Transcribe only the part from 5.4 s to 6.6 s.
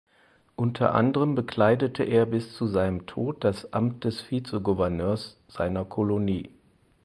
seiner Kolonie.